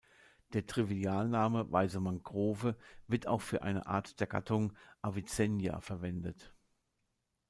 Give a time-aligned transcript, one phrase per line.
[0.53, 2.75] Der Trivialname „Weiße Mangrove“
[3.07, 6.55] wird auch für eine Art der Gattung "Avicennia" verwendet.